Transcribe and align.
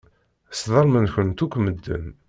Sḍelmen-kent 0.59 1.43
akk 1.45 1.53
medden. 1.59 2.05